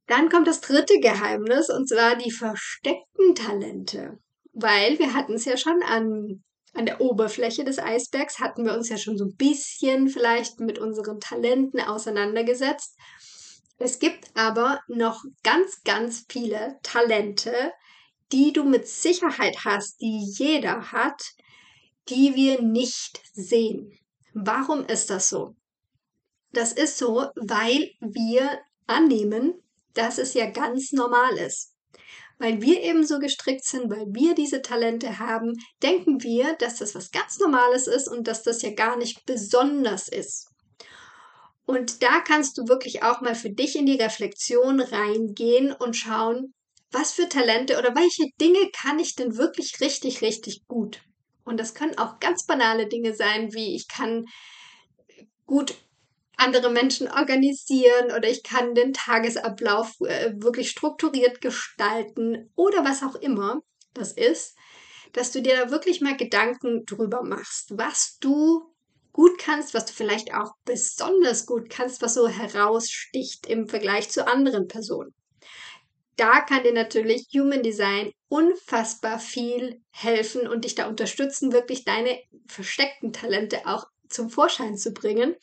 Dann 0.07 0.29
kommt 0.29 0.47
das 0.47 0.62
dritte 0.62 1.00
Geheimnis 1.00 1.69
und 1.69 1.88
zwar 1.88 2.15
die 2.15 2.31
versteckten 2.31 3.33
Talente. 3.33 4.19
Weil 4.53 5.00
wir 5.00 5.13
hatten 5.13 5.35
es 5.35 5.45
ja 5.45 5.56
schon 5.56 5.81
an, 5.83 6.44
an 6.74 6.85
der 6.85 7.00
Oberfläche 7.00 7.63
des 7.63 7.79
Eisbergs, 7.79 8.39
hatten 8.39 8.65
wir 8.65 8.74
uns 8.74 8.89
ja 8.89 8.97
schon 8.97 9.17
so 9.17 9.25
ein 9.25 9.35
bisschen 9.38 10.09
vielleicht 10.09 10.59
mit 10.59 10.79
unseren 10.79 11.19
Talenten 11.19 11.79
auseinandergesetzt. 11.79 12.97
Es 13.77 14.00
gibt 14.00 14.29
aber 14.35 14.81
noch 14.88 15.24
ganz, 15.44 15.81
ganz 15.83 16.25
viele 16.29 16.77
Talente, 16.83 17.71
die 18.31 18.53
du 18.53 18.63
mit 18.63 18.87
Sicherheit 18.87 19.65
hast, 19.65 20.01
die 20.01 20.19
jeder 20.37 20.91
hat, 20.91 21.21
die 22.09 22.35
wir 22.35 22.61
nicht 22.61 23.21
sehen. 23.33 23.91
Warum 24.33 24.85
ist 24.85 25.09
das 25.09 25.29
so? 25.29 25.55
Das 26.51 26.73
ist 26.73 26.97
so, 26.97 27.27
weil 27.35 27.91
wir 28.00 28.59
annehmen, 28.88 29.53
dass 29.93 30.17
es 30.17 30.33
ja 30.33 30.50
ganz 30.50 30.91
normal 30.91 31.38
ist. 31.38 31.73
Weil 32.39 32.61
wir 32.61 32.81
eben 32.81 33.05
so 33.05 33.19
gestrickt 33.19 33.65
sind, 33.65 33.89
weil 33.91 34.07
wir 34.09 34.33
diese 34.33 34.61
Talente 34.61 35.19
haben, 35.19 35.53
denken 35.83 36.23
wir, 36.23 36.55
dass 36.55 36.77
das 36.77 36.95
was 36.95 37.11
ganz 37.11 37.38
Normales 37.39 37.88
ist 37.88 38.07
und 38.07 38.27
dass 38.27 38.43
das 38.43 38.61
ja 38.61 38.73
gar 38.73 38.97
nicht 38.97 39.25
besonders 39.25 40.07
ist. 40.07 40.47
Und 41.65 42.01
da 42.01 42.19
kannst 42.21 42.57
du 42.57 42.67
wirklich 42.67 43.03
auch 43.03 43.21
mal 43.21 43.35
für 43.35 43.51
dich 43.51 43.75
in 43.75 43.85
die 43.85 43.95
Reflexion 43.95 44.81
reingehen 44.81 45.71
und 45.71 45.95
schauen, 45.95 46.53
was 46.91 47.13
für 47.13 47.29
Talente 47.29 47.77
oder 47.77 47.95
welche 47.95 48.25
Dinge 48.39 48.69
kann 48.74 49.00
ich 49.00 49.15
denn 49.15 49.38
wirklich 49.38 49.79
richtig, 49.79 50.21
richtig 50.21 50.67
gut? 50.67 51.01
Und 51.43 51.60
das 51.60 51.74
können 51.74 51.98
auch 51.98 52.19
ganz 52.19 52.45
banale 52.45 52.88
Dinge 52.88 53.13
sein, 53.13 53.53
wie 53.53 53.75
ich 53.75 53.88
kann 53.88 54.25
gut 55.45 55.75
andere 56.38 56.71
Menschen 56.71 57.07
organisieren 57.07 58.12
oder 58.15 58.29
ich 58.29 58.43
kann 58.43 58.74
den 58.74 58.93
Tagesablauf 58.93 59.93
äh, 60.01 60.33
wirklich 60.36 60.71
strukturiert 60.71 61.39
gestalten 61.39 62.51
oder 62.55 62.83
was 62.83 63.03
auch 63.03 63.15
immer 63.15 63.62
das 63.93 64.13
ist, 64.13 64.55
dass 65.13 65.31
du 65.31 65.41
dir 65.41 65.55
da 65.55 65.71
wirklich 65.71 66.01
mal 66.01 66.17
Gedanken 66.17 66.86
drüber 66.86 67.21
machst, 67.24 67.77
was 67.77 68.17
du 68.19 68.63
gut 69.12 69.38
kannst, 69.38 69.74
was 69.74 69.86
du 69.86 69.93
vielleicht 69.93 70.33
auch 70.33 70.53
besonders 70.65 71.45
gut 71.45 71.69
kannst, 71.69 72.01
was 72.01 72.13
so 72.13 72.27
heraussticht 72.27 73.45
im 73.48 73.67
Vergleich 73.67 74.10
zu 74.10 74.25
anderen 74.25 74.67
Personen 74.67 75.13
da 76.18 76.41
kann 76.41 76.63
dir 76.63 76.74
natürlich 76.74 77.27
Human 77.34 77.63
Design 77.63 78.12
unfassbar 78.27 79.20
viel 79.20 79.82
helfen 79.91 80.48
und 80.48 80.65
dich 80.65 80.75
da 80.75 80.88
unterstützen, 80.88 81.53
wirklich 81.53 81.86
deine 81.86 82.20
versteckten 82.48 83.13
Talente 83.13 83.65
auch 83.65 83.86
zum 84.10 84.30
Vorschein 84.30 84.77
zu 84.77 84.94
bringen, 84.94 85.36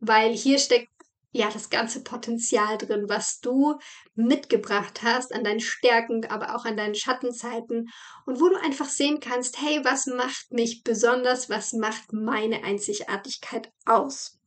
weil 0.00 0.34
hier 0.34 0.58
steckt 0.58 0.88
ja 1.32 1.50
das 1.50 1.68
ganze 1.68 2.02
Potenzial 2.02 2.78
drin, 2.78 3.08
was 3.08 3.40
du 3.40 3.78
mitgebracht 4.14 5.02
hast 5.02 5.34
an 5.34 5.42
deinen 5.44 5.60
Stärken, 5.60 6.24
aber 6.26 6.54
auch 6.54 6.64
an 6.64 6.76
deinen 6.76 6.94
Schattenzeiten 6.94 7.88
und 8.24 8.40
wo 8.40 8.48
du 8.48 8.56
einfach 8.56 8.88
sehen 8.88 9.18
kannst, 9.20 9.60
hey, 9.60 9.80
was 9.84 10.06
macht 10.06 10.52
mich 10.52 10.82
besonders, 10.84 11.50
was 11.50 11.72
macht 11.72 12.12
meine 12.12 12.62
Einzigartigkeit 12.62 13.70
aus? 13.84 14.38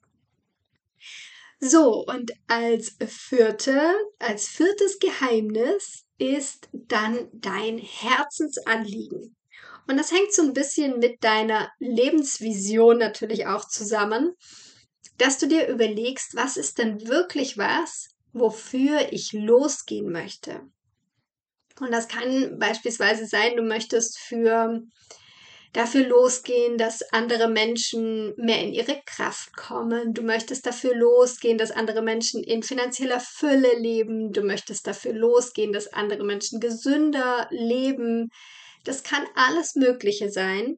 So, 1.59 2.05
und 2.05 2.31
als 2.47 2.97
vierte, 3.07 3.93
als 4.19 4.47
viertes 4.47 4.99
Geheimnis 4.99 6.05
ist 6.19 6.69
dann 6.71 7.29
dein 7.33 7.79
Herzensanliegen? 7.79 9.35
Und 9.87 9.97
das 9.97 10.11
hängt 10.11 10.33
so 10.33 10.43
ein 10.43 10.53
bisschen 10.53 10.99
mit 10.99 11.23
deiner 11.23 11.71
Lebensvision 11.79 12.97
natürlich 12.97 13.47
auch 13.47 13.67
zusammen, 13.67 14.33
dass 15.17 15.39
du 15.39 15.47
dir 15.47 15.67
überlegst, 15.67 16.35
was 16.35 16.57
ist 16.57 16.77
denn 16.77 17.07
wirklich 17.07 17.57
was, 17.57 18.09
wofür 18.33 19.11
ich 19.11 19.33
losgehen 19.33 20.11
möchte. 20.11 20.61
Und 21.79 21.91
das 21.91 22.07
kann 22.07 22.59
beispielsweise 22.59 23.25
sein, 23.25 23.55
du 23.55 23.63
möchtest 23.63 24.19
für 24.19 24.81
dafür 25.73 26.07
losgehen, 26.07 26.77
dass 26.77 27.01
andere 27.11 27.49
Menschen 27.49 28.33
mehr 28.37 28.61
in 28.61 28.73
ihre 28.73 29.01
Kraft 29.05 29.55
kommen. 29.55 30.13
Du 30.13 30.21
möchtest 30.21 30.65
dafür 30.65 30.95
losgehen, 30.95 31.57
dass 31.57 31.71
andere 31.71 32.01
Menschen 32.01 32.43
in 32.43 32.63
finanzieller 32.63 33.19
Fülle 33.19 33.77
leben. 33.77 34.31
Du 34.31 34.41
möchtest 34.41 34.87
dafür 34.87 35.13
losgehen, 35.13 35.73
dass 35.73 35.93
andere 35.93 36.23
Menschen 36.23 36.59
gesünder 36.59 37.47
leben. 37.51 38.29
Das 38.83 39.03
kann 39.03 39.25
alles 39.35 39.75
Mögliche 39.75 40.29
sein. 40.29 40.77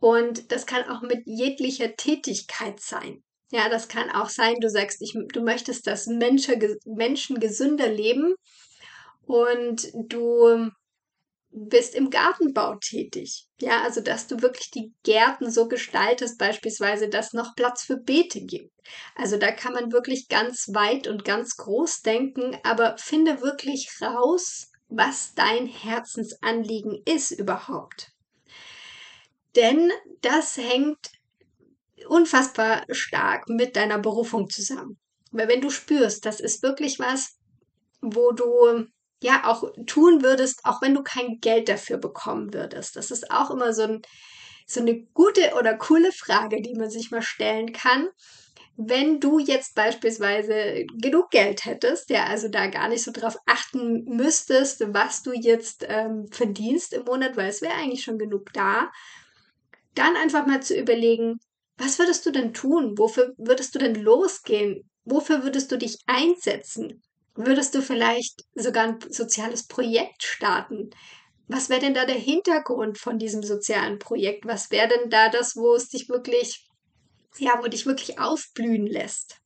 Und 0.00 0.52
das 0.52 0.66
kann 0.66 0.88
auch 0.88 1.02
mit 1.02 1.26
jeglicher 1.26 1.96
Tätigkeit 1.96 2.80
sein. 2.80 3.22
Ja, 3.50 3.68
das 3.68 3.88
kann 3.88 4.10
auch 4.10 4.28
sein, 4.28 4.56
du 4.60 4.68
sagst, 4.68 5.00
ich, 5.00 5.14
du 5.32 5.42
möchtest, 5.42 5.86
dass 5.86 6.06
Menschen, 6.06 6.76
Menschen 6.84 7.40
gesünder 7.40 7.88
leben 7.88 8.34
und 9.26 9.88
du 9.94 10.70
bist 11.50 11.94
im 11.94 12.10
Gartenbau 12.10 12.76
tätig. 12.76 13.46
Ja, 13.60 13.82
also 13.82 14.00
dass 14.00 14.26
du 14.26 14.42
wirklich 14.42 14.70
die 14.70 14.92
Gärten 15.02 15.50
so 15.50 15.68
gestaltest, 15.68 16.38
beispielsweise, 16.38 17.08
dass 17.08 17.32
noch 17.32 17.54
Platz 17.56 17.82
für 17.82 17.96
Beete 17.96 18.40
gibt. 18.40 18.70
Also 19.16 19.36
da 19.36 19.50
kann 19.50 19.72
man 19.72 19.92
wirklich 19.92 20.28
ganz 20.28 20.68
weit 20.72 21.06
und 21.06 21.24
ganz 21.24 21.56
groß 21.56 22.02
denken, 22.02 22.56
aber 22.62 22.96
finde 22.98 23.40
wirklich 23.40 23.88
raus, 24.00 24.70
was 24.88 25.34
dein 25.34 25.66
Herzensanliegen 25.66 27.02
ist 27.04 27.30
überhaupt. 27.30 28.12
Denn 29.56 29.90
das 30.20 30.56
hängt 30.56 31.10
unfassbar 32.06 32.84
stark 32.90 33.48
mit 33.48 33.76
deiner 33.76 33.98
Berufung 33.98 34.48
zusammen. 34.48 34.98
Weil 35.30 35.48
wenn 35.48 35.60
du 35.60 35.70
spürst, 35.70 36.24
das 36.24 36.40
ist 36.40 36.62
wirklich 36.62 36.98
was, 36.98 37.36
wo 38.00 38.32
du 38.32 38.86
ja 39.22 39.42
auch 39.46 39.64
tun 39.86 40.22
würdest, 40.22 40.60
auch 40.64 40.82
wenn 40.82 40.94
du 40.94 41.02
kein 41.02 41.40
Geld 41.40 41.68
dafür 41.68 41.98
bekommen 41.98 42.52
würdest. 42.54 42.96
Das 42.96 43.10
ist 43.10 43.30
auch 43.30 43.50
immer 43.50 43.72
so, 43.72 43.82
ein, 43.82 44.02
so 44.66 44.80
eine 44.80 45.00
gute 45.14 45.54
oder 45.58 45.76
coole 45.76 46.12
Frage, 46.12 46.62
die 46.62 46.74
man 46.74 46.90
sich 46.90 47.10
mal 47.10 47.22
stellen 47.22 47.72
kann. 47.72 48.08
Wenn 48.76 49.18
du 49.18 49.40
jetzt 49.40 49.74
beispielsweise 49.74 50.86
genug 51.00 51.30
Geld 51.30 51.64
hättest, 51.64 52.10
ja, 52.10 52.26
also 52.26 52.48
da 52.48 52.68
gar 52.68 52.88
nicht 52.88 53.02
so 53.02 53.10
drauf 53.10 53.36
achten 53.44 54.04
müsstest, 54.04 54.82
was 54.94 55.22
du 55.22 55.32
jetzt 55.32 55.84
ähm, 55.88 56.28
verdienst 56.30 56.92
im 56.92 57.04
Monat, 57.04 57.36
weil 57.36 57.48
es 57.48 57.60
wäre 57.60 57.74
eigentlich 57.74 58.04
schon 58.04 58.18
genug 58.18 58.52
da, 58.52 58.90
dann 59.94 60.14
einfach 60.16 60.46
mal 60.46 60.62
zu 60.62 60.78
überlegen, 60.78 61.40
was 61.76 61.98
würdest 61.98 62.24
du 62.26 62.30
denn 62.30 62.54
tun? 62.54 62.96
Wofür 62.98 63.34
würdest 63.36 63.74
du 63.74 63.80
denn 63.80 63.96
losgehen? 63.96 64.88
Wofür 65.04 65.42
würdest 65.42 65.72
du 65.72 65.76
dich 65.76 65.98
einsetzen? 66.06 67.02
Würdest 67.40 67.72
du 67.76 67.82
vielleicht 67.82 68.44
sogar 68.56 68.88
ein 68.88 68.98
soziales 69.10 69.68
Projekt 69.68 70.24
starten? 70.24 70.90
Was 71.46 71.68
wäre 71.68 71.78
denn 71.80 71.94
da 71.94 72.04
der 72.04 72.16
Hintergrund 72.16 72.98
von 72.98 73.20
diesem 73.20 73.44
sozialen 73.44 74.00
Projekt? 74.00 74.44
Was 74.44 74.72
wäre 74.72 74.88
denn 74.88 75.08
da 75.08 75.28
das, 75.28 75.54
wo 75.54 75.76
es 75.76 75.88
dich 75.88 76.08
wirklich, 76.08 76.68
ja, 77.38 77.60
wo 77.62 77.68
dich 77.68 77.86
wirklich 77.86 78.18
aufblühen 78.18 78.88
lässt? 78.88 79.40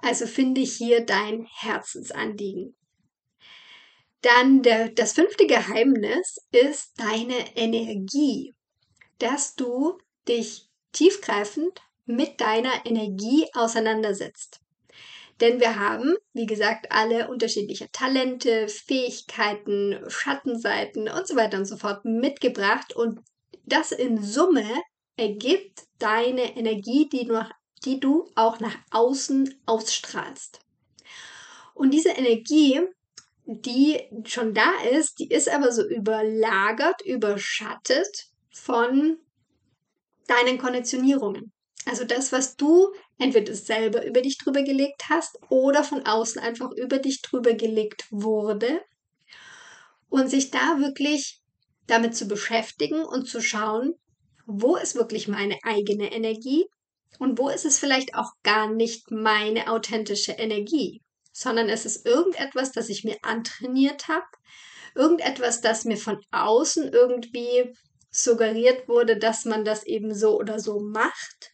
Also 0.00 0.26
finde 0.26 0.62
ich 0.62 0.74
hier 0.78 1.04
dein 1.04 1.46
Herzensanliegen. 1.52 2.74
Dann 4.22 4.62
der, 4.62 4.88
das 4.88 5.12
fünfte 5.12 5.46
Geheimnis 5.46 6.38
ist 6.50 6.94
deine 6.96 7.56
Energie, 7.58 8.54
dass 9.18 9.54
du 9.54 9.98
dich 10.26 10.70
tiefgreifend 10.92 11.82
mit 12.06 12.40
deiner 12.40 12.86
Energie 12.86 13.46
auseinandersetzt. 13.52 14.62
Denn 15.40 15.60
wir 15.60 15.78
haben, 15.78 16.16
wie 16.32 16.46
gesagt, 16.46 16.90
alle 16.90 17.28
unterschiedliche 17.28 17.90
Talente, 17.92 18.68
Fähigkeiten, 18.68 19.98
Schattenseiten 20.08 21.08
und 21.08 21.28
so 21.28 21.36
weiter 21.36 21.58
und 21.58 21.66
so 21.66 21.76
fort 21.76 22.04
mitgebracht 22.04 22.94
und 22.94 23.20
das 23.64 23.92
in 23.92 24.22
Summe 24.22 24.66
ergibt 25.16 25.84
deine 25.98 26.56
Energie, 26.56 27.08
die 27.08 27.26
du, 27.26 27.44
die 27.84 28.00
du 28.00 28.30
auch 28.34 28.60
nach 28.60 28.76
außen 28.90 29.62
ausstrahlst. 29.66 30.60
Und 31.74 31.92
diese 31.92 32.10
Energie, 32.10 32.80
die 33.46 34.00
schon 34.24 34.54
da 34.54 34.72
ist, 34.90 35.18
die 35.18 35.28
ist 35.28 35.48
aber 35.48 35.70
so 35.70 35.86
überlagert, 35.86 37.00
überschattet 37.04 38.26
von 38.50 39.18
deinen 40.26 40.58
Konditionierungen. 40.58 41.52
Also 41.88 42.04
das, 42.04 42.32
was 42.32 42.56
du 42.56 42.92
entweder 43.18 43.54
selber 43.54 44.04
über 44.04 44.20
dich 44.20 44.36
drüber 44.36 44.62
gelegt 44.62 45.04
hast 45.08 45.38
oder 45.48 45.82
von 45.82 46.04
außen 46.04 46.40
einfach 46.40 46.70
über 46.72 46.98
dich 46.98 47.22
drüber 47.22 47.54
gelegt 47.54 48.04
wurde. 48.10 48.82
Und 50.10 50.28
sich 50.28 50.50
da 50.50 50.80
wirklich 50.80 51.40
damit 51.86 52.14
zu 52.14 52.28
beschäftigen 52.28 53.02
und 53.04 53.26
zu 53.26 53.40
schauen, 53.40 53.94
wo 54.46 54.76
ist 54.76 54.96
wirklich 54.96 55.28
meine 55.28 55.58
eigene 55.62 56.12
Energie 56.12 56.66
und 57.18 57.38
wo 57.38 57.48
ist 57.48 57.64
es 57.64 57.78
vielleicht 57.78 58.14
auch 58.14 58.32
gar 58.42 58.70
nicht 58.70 59.10
meine 59.10 59.70
authentische 59.70 60.32
Energie, 60.32 61.02
sondern 61.32 61.70
es 61.70 61.86
ist 61.86 62.06
irgendetwas, 62.06 62.72
das 62.72 62.90
ich 62.90 63.04
mir 63.04 63.16
antrainiert 63.22 64.08
habe, 64.08 64.26
irgendetwas, 64.94 65.62
das 65.62 65.84
mir 65.84 65.96
von 65.96 66.18
außen 66.32 66.92
irgendwie 66.92 67.72
suggeriert 68.10 68.88
wurde, 68.88 69.18
dass 69.18 69.46
man 69.46 69.64
das 69.64 69.84
eben 69.84 70.14
so 70.14 70.38
oder 70.38 70.58
so 70.58 70.80
macht. 70.80 71.52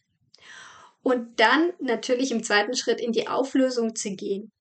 Und 1.05 1.39
dann 1.39 1.71
natürlich 1.79 2.31
im 2.31 2.41
zweiten 2.41 2.75
Schritt 2.75 2.99
in 2.99 3.11
die 3.11 3.27
Auflösung 3.27 3.95
zu 3.95 4.15
gehen. 4.15 4.51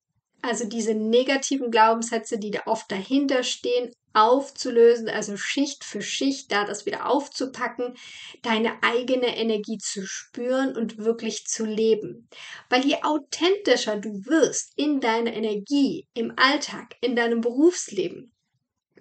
Also 0.42 0.66
diese 0.66 0.92
negativen 0.92 1.70
Glaubenssätze, 1.70 2.38
die 2.38 2.50
da 2.50 2.64
oft 2.66 2.92
dahinter 2.92 3.42
stehen, 3.42 3.90
aufzulösen, 4.12 5.08
also 5.08 5.38
Schicht 5.38 5.84
für 5.84 6.02
Schicht 6.02 6.52
da 6.52 6.66
das 6.66 6.84
wieder 6.84 7.08
aufzupacken, 7.08 7.94
deine 8.42 8.82
eigene 8.82 9.38
Energie 9.38 9.78
zu 9.78 10.06
spüren 10.06 10.76
und 10.76 10.98
wirklich 10.98 11.46
zu 11.46 11.64
leben. 11.64 12.28
Weil 12.68 12.84
je 12.84 12.96
authentischer 13.02 13.96
du 13.96 14.26
wirst 14.26 14.74
in 14.76 15.00
deiner 15.00 15.32
Energie, 15.32 16.06
im 16.12 16.34
Alltag, 16.36 16.96
in 17.00 17.16
deinem 17.16 17.40
Berufsleben, 17.40 18.34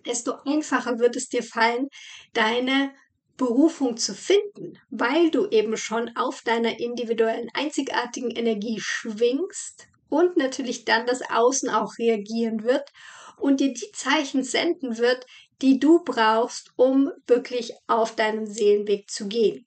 desto 0.06 0.36
einfacher 0.46 0.98
wird 0.98 1.18
es 1.18 1.28
dir 1.28 1.44
fallen, 1.44 1.90
deine 2.32 2.94
Berufung 3.38 3.98
zu 3.98 4.14
finden, 4.14 4.80
weil 4.90 5.32
du 5.32 5.48
eben 5.48 5.76
schon 5.78 6.16
auf 6.16 6.42
deiner 6.42 6.80
individuellen, 6.80 7.50
einzigartigen 7.54 8.32
Energie 8.32 8.80
schwingst 8.80 9.88
und 10.10 10.38
natürlich 10.38 10.86
dann 10.86 11.08
das 11.08 11.22
Außen 11.22 11.70
auch 11.70 11.98
reagieren 11.98 12.64
wird 12.64 12.92
und 13.38 13.60
dir 13.60 13.74
die 13.74 13.92
Zeichen 13.94 14.44
senden 14.44 14.98
wird, 14.98 15.26
die 15.62 15.80
du 15.80 16.04
brauchst, 16.04 16.72
um 16.76 17.12
wirklich 17.26 17.74
auf 17.88 18.16
deinem 18.16 18.46
Seelenweg 18.46 19.10
zu 19.10 19.28
gehen. 19.28 19.66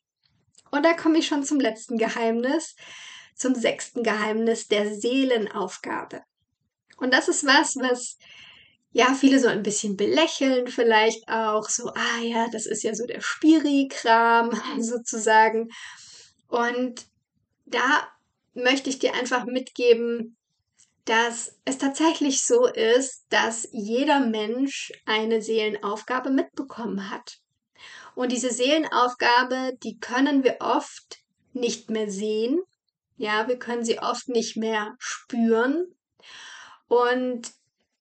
Und 0.70 0.85
da 0.85 0.92
komme 0.92 1.18
ich 1.18 1.26
schon 1.26 1.42
zum 1.42 1.58
letzten 1.58 1.99
Geheimnis, 1.99 2.76
zum 3.35 3.54
sechsten 3.54 4.02
Geheimnis 4.02 4.68
der 4.68 4.94
Seelenaufgabe. 4.94 6.23
Und 6.99 7.12
das 7.12 7.28
ist 7.28 7.44
was, 7.46 7.76
was 7.76 8.18
ja, 8.97 9.12
viele 9.12 9.38
so 9.38 9.49
ein 9.49 9.62
bisschen 9.62 9.99
belächeln 9.99 10.69
vielleicht 10.69 11.29
auch, 11.29 11.69
so, 11.69 11.91
ah 11.91 12.23
ja, 12.23 12.49
das 12.49 12.65
ist 12.65 12.83
ja 12.83 12.95
so 12.95 13.05
der 13.05 13.21
Spiri-Kram 13.21 14.59
sozusagen. 14.81 15.69
Und 16.49 17.05
da 17.67 18.09
möchte 18.55 18.88
ich 18.88 18.99
dir 18.99 19.12
einfach 19.12 19.45
mitgeben, 19.45 20.38
dass 21.05 21.59
es 21.67 21.76
tatsächlich 21.76 22.43
so 22.43 22.67
ist, 22.69 23.26
dass 23.29 23.69
jeder 23.71 24.21
Mensch 24.21 24.93
eine 25.05 25.43
Seelenaufgabe 25.43 26.31
mitbekommen 26.31 27.11
hat. 27.11 27.41
Und 28.15 28.33
diese 28.33 28.50
Seelenaufgabe, 28.50 29.76
die 29.83 30.00
können 30.00 30.43
wir 30.43 30.57
oft 30.61 31.19
nicht 31.53 31.91
mehr 31.91 32.11
sehen. 32.11 32.62
Ja, 33.19 33.47
wir 33.47 33.59
können 33.59 33.85
sie 33.85 33.99
oft 33.99 34.31
nicht 34.31 34.57
mehr 34.57 34.95
spüren. 34.99 35.85
Und 36.88 37.53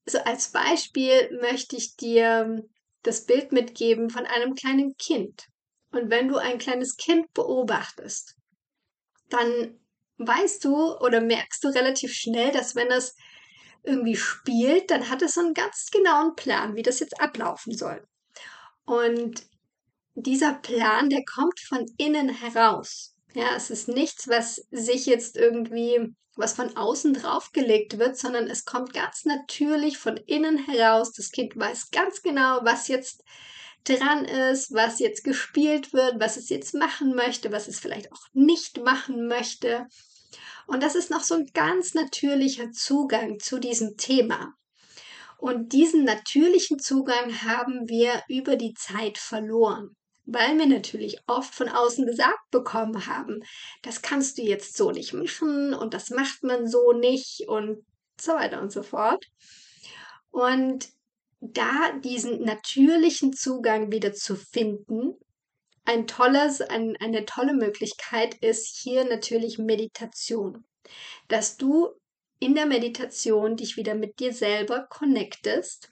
so 0.06 0.20
als 0.20 0.52
Beispiel 0.52 1.38
möchte 1.42 1.76
ich 1.76 1.96
dir 1.96 2.64
das 3.04 3.26
Bild 3.26 3.52
mitgeben 3.52 4.10
von 4.10 4.26
einem 4.26 4.56
kleinen 4.56 4.96
Kind. 4.98 5.48
Und 5.92 6.10
wenn 6.10 6.28
du 6.28 6.38
ein 6.38 6.58
kleines 6.58 6.98
Kind 6.98 7.34
beobachtest, 7.34 8.36
dann 9.30 9.80
weißt 10.18 10.64
du 10.66 10.98
oder 10.98 11.22
merkst 11.22 11.64
du 11.64 11.70
relativ 11.70 12.14
schnell, 12.14 12.52
dass 12.52 12.76
wenn 12.76 12.90
es 12.90 13.16
irgendwie 13.84 14.16
spielt, 14.16 14.92
dann 14.92 15.10
hat 15.10 15.22
es 15.22 15.34
so 15.34 15.42
einen 15.42 15.54
ganz 15.54 15.90
genauen 15.92 16.36
Plan, 16.36 16.76
wie 16.76 16.82
das 16.82 17.00
jetzt 17.00 17.20
ablaufen 17.20 17.76
soll. 17.76 18.06
Und 18.86 19.44
dieser 20.16 20.54
Plan, 20.54 21.10
der 21.10 21.24
kommt 21.26 21.60
von 21.60 21.86
innen 21.98 22.30
heraus. 22.30 23.15
Ja, 23.36 23.54
es 23.58 23.70
ist 23.70 23.90
nichts, 23.90 24.30
was 24.30 24.66
sich 24.72 25.06
jetzt 25.08 25.36
irgendwie, 25.36 26.16
was 26.38 26.54
von 26.54 26.78
außen 26.78 27.14
draufgelegt 27.14 28.00
wird, 28.00 28.18
sondern 28.18 28.50
es 28.50 28.64
kommt 28.64 28.94
ganz 28.94 29.26
natürlich 29.26 29.98
von 29.98 30.16
innen 30.16 30.58
heraus. 30.58 31.12
Das 31.12 31.32
Kind 31.32 31.58
weiß 31.58 31.92
ganz 31.92 32.22
genau, 32.22 32.62
was 32.64 32.88
jetzt 32.88 33.26
dran 33.84 34.24
ist, 34.24 34.74
was 34.74 35.00
jetzt 35.00 35.26
gespielt 35.26 35.92
wird, 35.92 36.18
was 36.18 36.38
es 36.38 36.48
jetzt 36.48 36.76
machen 36.76 37.14
möchte, 37.14 37.52
was 37.52 37.68
es 37.68 37.78
vielleicht 37.78 38.10
auch 38.14 38.26
nicht 38.32 38.82
machen 38.82 39.28
möchte. 39.28 39.86
Und 40.66 40.82
das 40.82 40.96
ist 40.96 41.12
noch 41.12 41.22
so 41.22 41.36
ein 41.36 41.50
ganz 41.54 41.94
natürlicher 41.94 42.72
Zugang 42.72 43.40
zu 43.40 43.60
diesem 43.60 43.98
Thema. 43.98 44.54
Und 45.38 45.74
diesen 45.74 46.06
natürlichen 46.06 46.80
Zugang 46.80 47.42
haben 47.44 47.90
wir 47.90 48.24
über 48.30 48.56
die 48.56 48.74
Zeit 48.76 49.18
verloren, 49.18 49.98
weil 50.26 50.58
wir 50.58 50.66
natürlich 50.66 51.20
oft 51.28 51.54
von 51.54 51.70
außen 51.70 52.06
gesagt 52.06 52.50
bekommen 52.52 53.06
haben, 53.06 53.44
das 53.84 54.02
kannst 54.02 54.38
du 54.38 54.42
jetzt 54.42 54.76
so 54.76 54.92
nicht 54.92 55.14
machen 55.14 55.74
und 55.74 55.94
das 55.94 56.10
macht 56.10 56.44
man 56.44 56.68
so 56.68 56.94
nicht 56.94 57.48
und 57.48 57.86
so 58.20 58.34
weiter 58.34 58.62
und 58.62 58.72
so 58.72 58.84
fort. 58.84 59.26
Und 60.32 60.90
da 61.40 61.92
diesen 62.04 62.42
natürlichen 62.44 63.34
Zugang 63.34 63.92
wieder 63.92 64.14
zu 64.14 64.36
finden, 64.36 65.14
ein 65.86 66.08
tolles, 66.08 66.62
ein, 66.62 66.98
eine 67.00 67.26
tolle 67.26 67.54
Möglichkeit 67.54 68.36
ist 68.36 68.80
hier 68.82 69.06
natürlich 69.06 69.60
Meditation. 69.60 70.66
Dass 71.28 71.58
du 71.58 71.90
in 72.40 72.56
der 72.56 72.66
Meditation 72.66 73.56
dich 73.56 73.78
wieder 73.78 73.94
mit 73.94 74.20
dir 74.20 74.34
selber 74.34 74.88
connectest, 74.90 75.92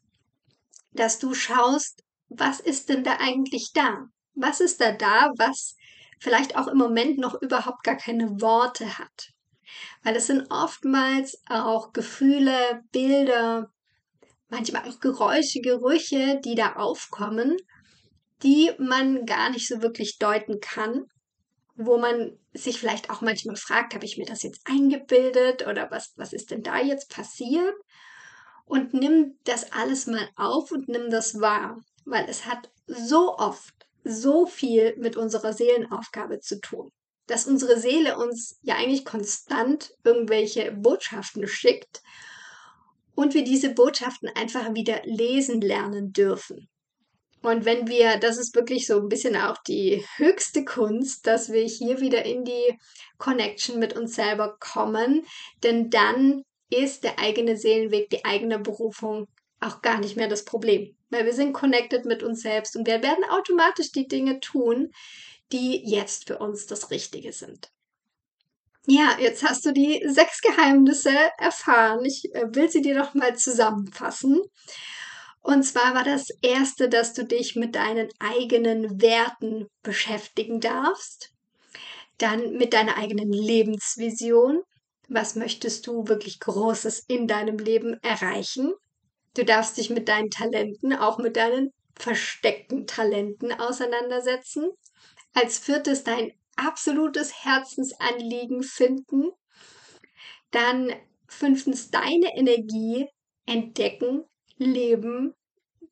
dass 0.91 1.19
du 1.19 1.33
schaust, 1.33 2.03
was 2.29 2.59
ist 2.59 2.89
denn 2.89 3.03
da 3.03 3.17
eigentlich 3.19 3.71
da? 3.73 4.07
Was 4.35 4.59
ist 4.59 4.81
da 4.81 4.91
da, 4.91 5.31
was 5.37 5.75
vielleicht 6.19 6.55
auch 6.55 6.67
im 6.67 6.77
Moment 6.77 7.17
noch 7.17 7.41
überhaupt 7.41 7.83
gar 7.83 7.97
keine 7.97 8.41
Worte 8.41 8.97
hat? 8.97 9.31
Weil 10.03 10.15
es 10.15 10.27
sind 10.27 10.49
oftmals 10.49 11.41
auch 11.49 11.93
Gefühle, 11.93 12.81
Bilder, 12.91 13.71
manchmal 14.49 14.87
auch 14.87 14.99
Geräusche, 14.99 15.61
Gerüche, 15.61 16.39
die 16.43 16.55
da 16.55 16.73
aufkommen 16.73 17.57
die 18.43 18.71
man 18.77 19.25
gar 19.25 19.49
nicht 19.49 19.67
so 19.67 19.81
wirklich 19.81 20.19
deuten 20.19 20.59
kann, 20.59 21.05
wo 21.75 21.97
man 21.97 22.37
sich 22.53 22.79
vielleicht 22.79 23.09
auch 23.09 23.21
manchmal 23.21 23.55
fragt, 23.55 23.95
habe 23.95 24.05
ich 24.05 24.17
mir 24.17 24.25
das 24.25 24.43
jetzt 24.43 24.61
eingebildet 24.65 25.65
oder 25.65 25.89
was, 25.89 26.13
was 26.17 26.33
ist 26.33 26.51
denn 26.51 26.61
da 26.61 26.79
jetzt 26.79 27.09
passiert? 27.09 27.73
Und 28.65 28.93
nimm 28.93 29.39
das 29.45 29.71
alles 29.71 30.07
mal 30.07 30.29
auf 30.35 30.71
und 30.71 30.87
nimm 30.87 31.09
das 31.09 31.39
wahr, 31.39 31.77
weil 32.05 32.25
es 32.29 32.45
hat 32.45 32.69
so 32.85 33.37
oft 33.37 33.82
so 34.03 34.45
viel 34.45 34.95
mit 34.97 35.17
unserer 35.17 35.53
Seelenaufgabe 35.53 36.39
zu 36.39 36.59
tun, 36.59 36.91
dass 37.27 37.47
unsere 37.47 37.79
Seele 37.79 38.17
uns 38.17 38.59
ja 38.61 38.75
eigentlich 38.75 39.05
konstant 39.05 39.93
irgendwelche 40.03 40.71
Botschaften 40.71 41.47
schickt 41.47 42.01
und 43.15 43.33
wir 43.33 43.43
diese 43.43 43.73
Botschaften 43.73 44.29
einfach 44.35 44.73
wieder 44.73 45.01
lesen 45.03 45.61
lernen 45.61 46.13
dürfen. 46.13 46.67
Und 47.41 47.65
wenn 47.65 47.89
wir, 47.89 48.17
das 48.17 48.37
ist 48.37 48.55
wirklich 48.55 48.87
so 48.87 49.01
ein 49.01 49.09
bisschen 49.09 49.35
auch 49.35 49.57
die 49.67 50.05
höchste 50.15 50.63
Kunst, 50.63 51.27
dass 51.27 51.51
wir 51.51 51.63
hier 51.63 51.99
wieder 51.99 52.23
in 52.25 52.45
die 52.45 52.79
Connection 53.17 53.79
mit 53.79 53.97
uns 53.97 54.15
selber 54.15 54.55
kommen, 54.59 55.25
denn 55.61 55.89
dann 55.89 56.43
ist 56.69 57.03
der 57.03 57.19
eigene 57.19 57.57
Seelenweg, 57.57 58.09
die 58.09 58.23
eigene 58.23 58.59
Berufung 58.59 59.27
auch 59.59 59.81
gar 59.81 59.99
nicht 59.99 60.15
mehr 60.15 60.29
das 60.29 60.45
Problem, 60.45 60.95
weil 61.13 61.25
wir 61.25 61.33
sind 61.33 61.53
connected 61.53 62.05
mit 62.05 62.23
uns 62.23 62.41
selbst 62.41 62.75
und 62.75 62.87
wir 62.87 63.01
werden 63.01 63.23
automatisch 63.29 63.91
die 63.91 64.07
Dinge 64.07 64.39
tun, 64.39 64.91
die 65.51 65.81
jetzt 65.85 66.27
für 66.27 66.39
uns 66.39 66.65
das 66.65 66.91
Richtige 66.91 67.31
sind. 67.31 67.69
Ja, 68.85 69.15
jetzt 69.19 69.43
hast 69.47 69.65
du 69.65 69.71
die 69.71 70.03
sechs 70.07 70.41
Geheimnisse 70.41 71.13
erfahren. 71.37 72.03
Ich 72.03 72.33
äh, 72.35 72.53
will 72.53 72.69
sie 72.69 72.81
dir 72.81 72.95
noch 72.95 73.13
mal 73.13 73.35
zusammenfassen. 73.37 74.41
Und 75.41 75.63
zwar 75.63 75.93
war 75.93 76.03
das 76.03 76.29
erste, 76.41 76.89
dass 76.89 77.13
du 77.13 77.23
dich 77.23 77.55
mit 77.55 77.75
deinen 77.75 78.09
eigenen 78.19 79.01
Werten 79.01 79.67
beschäftigen 79.83 80.59
darfst. 80.59 81.31
Dann 82.17 82.53
mit 82.53 82.73
deiner 82.73 82.97
eigenen 82.97 83.31
Lebensvision. 83.31 84.63
Was 85.07 85.35
möchtest 85.35 85.87
du 85.87 86.07
wirklich 86.07 86.39
Großes 86.39 87.05
in 87.07 87.27
deinem 87.27 87.57
Leben 87.57 87.99
erreichen? 88.01 88.73
Du 89.35 89.43
darfst 89.43 89.77
dich 89.77 89.89
mit 89.89 90.07
deinen 90.07 90.29
Talenten, 90.29 90.93
auch 90.93 91.17
mit 91.17 91.35
deinen 91.35 91.71
versteckten 91.95 92.87
Talenten 92.87 93.51
auseinandersetzen. 93.51 94.69
Als 95.33 95.57
viertes 95.57 96.03
dein 96.03 96.33
absolutes 96.55 97.43
Herzensanliegen 97.43 98.61
finden. 98.63 99.31
Dann 100.51 100.93
fünftens 101.27 101.89
deine 101.89 102.35
Energie 102.35 103.07
entdecken 103.45 104.23
leben, 104.57 105.33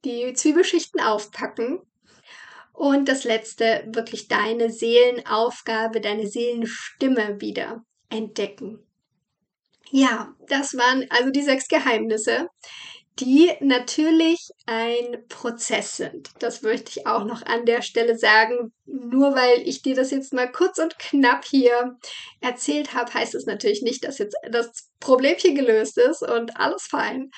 die 0.06 0.34
Zwiebelschichten 0.34 1.02
aufpacken. 1.02 1.82
Und 2.74 3.10
das 3.10 3.24
letzte, 3.24 3.84
wirklich 3.94 4.28
deine 4.28 4.72
Seelenaufgabe, 4.72 6.00
deine 6.00 6.28
Seelenstimme 6.28 7.42
wieder 7.42 7.84
entdecken. 8.10 8.86
Ja, 9.90 10.34
das 10.48 10.76
waren 10.76 11.06
also 11.10 11.32
die 11.32 11.42
sechs 11.42 11.68
Geheimnisse, 11.68 12.48
die 13.22 13.52
natürlich 13.60 14.50
ein 14.66 15.26
Prozess 15.30 15.98
sind. 15.98 16.32
Das 16.40 16.64
möchte 16.64 16.90
ich 16.90 17.06
auch 17.08 17.24
noch 17.24 17.44
an 17.46 17.66
der 17.66 17.84
Stelle 17.84 18.18
sagen. 18.18 18.74
Nur 18.86 19.36
weil 19.36 19.68
ich 19.68 19.84
dir 19.84 19.96
das 19.96 20.10
jetzt 20.10 20.34
mal 20.34 20.52
kurz 20.52 20.80
und 20.80 20.98
knapp 20.98 21.46
hier 21.46 21.98
erzählt 22.40 22.96
habe, 22.96 23.14
heißt 23.14 23.36
es 23.36 23.46
natürlich 23.46 23.84
nicht, 23.84 24.04
dass 24.04 24.18
jetzt 24.18 24.36
das 24.50 24.90
Problemchen 25.00 25.54
gelöst 25.56 25.98
ist 25.98 26.24
und 26.24 26.58
alles 26.58 26.84
fein, 26.84 27.30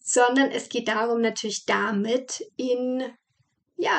sondern 0.00 0.50
es 0.50 0.68
geht 0.68 0.88
darum, 0.88 1.20
natürlich 1.20 1.64
damit 1.64 2.44
in, 2.56 3.04
ja, 3.76 3.98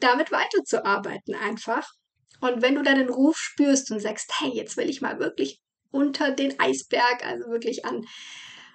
damit 0.00 0.32
weiterzuarbeiten 0.32 1.34
einfach. 1.34 1.92
Und 2.40 2.62
wenn 2.62 2.74
du 2.74 2.82
dann 2.82 2.98
den 2.98 3.10
Ruf 3.10 3.36
spürst 3.36 3.90
und 3.90 4.00
sagst, 4.00 4.32
hey, 4.40 4.50
jetzt 4.54 4.76
will 4.78 4.88
ich 4.88 5.02
mal 5.02 5.20
wirklich 5.20 5.60
unter 5.90 6.30
den 6.30 6.58
Eisberg, 6.58 7.24
also 7.24 7.50
wirklich 7.50 7.84
an, 7.84 8.04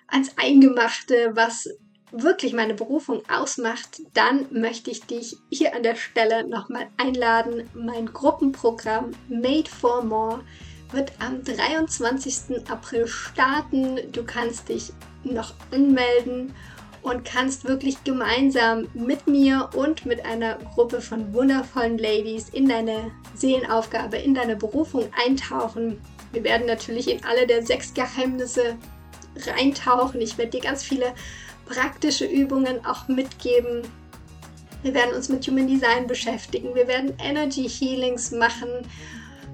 ans 0.07 0.37
Eingemachte, 0.37 1.31
was 1.33 1.67
wirklich 2.11 2.53
meine 2.53 2.73
Berufung 2.73 3.21
ausmacht, 3.29 4.01
dann 4.13 4.45
möchte 4.51 4.91
ich 4.91 5.05
dich 5.05 5.37
hier 5.49 5.75
an 5.75 5.83
der 5.83 5.95
Stelle 5.95 6.47
nochmal 6.47 6.87
einladen. 6.97 7.69
Mein 7.73 8.05
Gruppenprogramm 8.05 9.11
Made 9.27 9.69
for 9.69 10.03
More 10.03 10.43
wird 10.91 11.11
am 11.19 11.43
23. 11.43 12.69
April 12.69 13.07
starten. 13.07 13.99
Du 14.11 14.23
kannst 14.23 14.69
dich 14.69 14.93
noch 15.23 15.53
anmelden 15.71 16.53
und 17.01 17.25
kannst 17.25 17.65
wirklich 17.65 18.03
gemeinsam 18.03 18.87
mit 18.93 19.27
mir 19.27 19.69
und 19.75 20.05
mit 20.05 20.25
einer 20.25 20.55
Gruppe 20.55 21.01
von 21.01 21.33
wundervollen 21.33 21.97
Ladies 21.97 22.49
in 22.49 22.67
deine 22.67 23.11
Seelenaufgabe, 23.35 24.17
in 24.17 24.33
deine 24.33 24.55
Berufung 24.55 25.09
eintauchen. 25.25 26.01
Wir 26.31 26.43
werden 26.43 26.67
natürlich 26.67 27.09
in 27.09 27.23
alle 27.23 27.47
der 27.47 27.65
sechs 27.65 27.93
Geheimnisse 27.93 28.77
reintauchen. 29.45 30.21
Ich 30.21 30.37
werde 30.37 30.51
dir 30.51 30.61
ganz 30.61 30.83
viele 30.83 31.13
praktische 31.67 32.25
Übungen 32.25 32.85
auch 32.85 33.07
mitgeben. 33.07 33.81
Wir 34.83 34.93
werden 34.93 35.15
uns 35.15 35.29
mit 35.29 35.45
Human 35.47 35.67
Design 35.67 36.07
beschäftigen. 36.07 36.75
Wir 36.75 36.87
werden 36.87 37.13
Energy 37.19 37.67
Healings 37.67 38.31
machen 38.31 38.69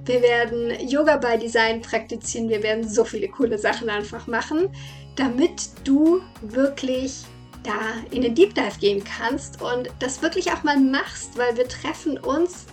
wir 0.06 0.22
werden 0.22 0.90
Yoga 0.90 1.16
by 1.16 1.38
Design 1.38 1.82
praktizieren. 1.82 2.50
Wir 2.50 2.62
werden 2.62 2.88
so 2.88 3.06
viele 3.06 3.30
coole 3.30 3.58
Sachen 3.58 3.90
einfach 3.90 4.28
machen, 4.28 4.70
damit 5.16 5.70
du 5.86 6.22
wirklich 6.42 7.24
da 7.64 7.80
in 8.12 8.22
den 8.22 8.36
Deep 8.36 8.54
Dive 8.54 8.78
gehen 8.82 9.02
kannst 9.04 9.62
und 9.62 9.90
das 10.00 10.22
wirklich 10.22 10.52
auch 10.52 10.64
mal 10.64 10.78
machst, 10.78 11.38
weil 11.38 11.56
wir 11.56 11.70
treffen 11.70 12.18
uns 12.18 12.66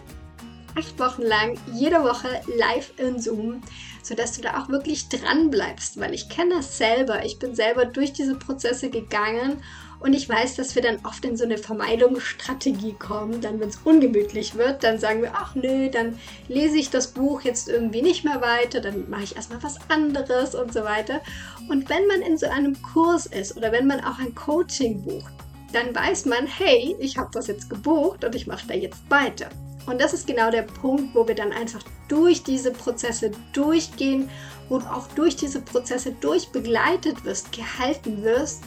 acht 0.77 0.99
Wochen 0.99 1.23
lang 1.23 1.59
jede 1.73 2.03
Woche 2.03 2.29
live 2.57 2.93
in 2.99 3.21
Zoom, 3.21 3.63
sodass 4.03 4.33
du 4.33 4.43
da 4.43 4.61
auch 4.61 4.69
wirklich 4.69 5.09
dran 5.09 5.51
bleibst, 5.51 6.01
weil 6.01 6.15
ich 6.15 6.29
kenne 6.29 6.57
das 6.57 6.79
selber. 6.79 7.25
Ich 7.25 7.39
bin 7.39 7.55
selber 7.55 7.85
durch 7.85 8.13
diese 8.13 8.35
Prozesse 8.35 8.91
gegangen 8.91 9.63
und 10.01 10.15
ich 10.15 10.29
weiß, 10.29 10.57
dass 10.57 10.75
wir 10.75 10.83
dann 10.83 11.05
oft 11.05 11.25
in 11.27 11.37
so 11.37 11.45
eine 11.45 11.59
Vermeidungsstrategie 11.59 12.95
kommen. 12.95 13.43
Dann, 13.43 13.61
wenn 13.61 13.69
es 13.69 13.81
ungemütlich 13.85 14.55
wird, 14.55 14.83
dann 14.83 14.99
sagen 14.99 15.21
wir, 15.23 15.33
ach 15.35 15.55
nö, 15.55 15.91
dann 15.91 16.19
lese 16.49 16.79
ich 16.79 16.89
das 16.89 17.09
Buch 17.09 17.43
jetzt 17.43 17.69
irgendwie 17.69 18.01
nicht 18.01 18.25
mehr 18.25 18.41
weiter, 18.41 18.81
dann 18.81 19.11
mache 19.11 19.25
ich 19.25 19.37
erstmal 19.37 19.63
was 19.63 19.79
anderes 19.89 20.55
und 20.55 20.73
so 20.73 20.85
weiter. 20.85 21.21
Und 21.69 21.91
wenn 21.91 22.07
man 22.07 22.23
in 22.23 22.39
so 22.39 22.47
einem 22.47 22.81
Kurs 22.81 23.27
ist 23.27 23.57
oder 23.57 23.73
wenn 23.73 23.87
man 23.87 24.03
auch 24.03 24.19
ein 24.19 24.35
Coaching 24.35 25.03
bucht, 25.05 25.33
dann 25.73 25.95
weiß 25.95 26.25
man, 26.25 26.47
hey, 26.47 26.97
ich 26.99 27.19
habe 27.19 27.31
das 27.33 27.47
jetzt 27.47 27.69
gebucht 27.69 28.25
und 28.25 28.35
ich 28.35 28.47
mache 28.47 28.67
da 28.67 28.75
jetzt 28.75 28.99
weiter. 29.11 29.51
Und 29.87 30.01
das 30.01 30.13
ist 30.13 30.27
genau 30.27 30.51
der 30.51 30.63
Punkt, 30.63 31.15
wo 31.15 31.27
wir 31.27 31.35
dann 31.35 31.53
einfach 31.53 31.83
durch 32.09 32.43
diese 32.43 32.71
Prozesse 32.71 33.31
durchgehen, 33.53 34.29
wo 34.69 34.79
du 34.79 34.87
auch 34.87 35.07
durch 35.09 35.37
diese 35.37 35.61
Prozesse 35.61 36.13
durchbegleitet 36.21 37.25
wirst, 37.25 37.53
gehalten 37.53 38.23
wirst 38.23 38.63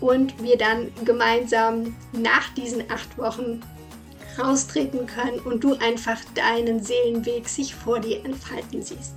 und 0.00 0.40
wir 0.42 0.56
dann 0.56 0.92
gemeinsam 1.04 1.96
nach 2.12 2.48
diesen 2.54 2.90
acht 2.90 3.18
Wochen 3.18 3.60
raustreten 4.38 5.06
können 5.06 5.40
und 5.40 5.64
du 5.64 5.74
einfach 5.74 6.18
deinen 6.34 6.82
Seelenweg 6.82 7.48
sich 7.48 7.74
vor 7.74 7.98
dir 7.98 8.24
entfalten 8.24 8.82
siehst. 8.82 9.14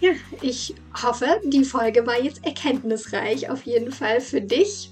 Ja, 0.00 0.12
ich 0.40 0.74
hoffe, 1.02 1.40
die 1.44 1.64
Folge 1.64 2.06
war 2.06 2.20
jetzt 2.20 2.44
erkenntnisreich 2.44 3.50
auf 3.50 3.62
jeden 3.64 3.92
Fall 3.92 4.20
für 4.20 4.40
dich. 4.40 4.90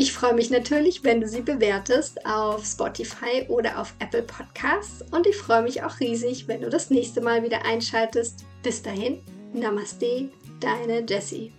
Ich 0.00 0.12
freue 0.12 0.32
mich 0.32 0.48
natürlich, 0.48 1.02
wenn 1.02 1.20
du 1.20 1.26
sie 1.26 1.40
bewertest 1.40 2.24
auf 2.24 2.64
Spotify 2.64 3.44
oder 3.48 3.80
auf 3.80 3.94
Apple 3.98 4.22
Podcasts 4.22 5.04
und 5.10 5.26
ich 5.26 5.34
freue 5.34 5.62
mich 5.62 5.82
auch 5.82 5.98
riesig, 5.98 6.46
wenn 6.46 6.60
du 6.60 6.70
das 6.70 6.90
nächste 6.90 7.20
Mal 7.20 7.42
wieder 7.42 7.64
einschaltest. 7.64 8.44
Bis 8.62 8.80
dahin, 8.80 9.20
Namaste, 9.52 10.28
deine 10.60 11.04
Jessie. 11.04 11.52